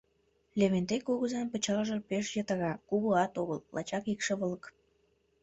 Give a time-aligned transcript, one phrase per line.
[0.59, 4.63] Левентей кугызан пычалже пеш йытыра, кугуат огыл, лачак икшывылык.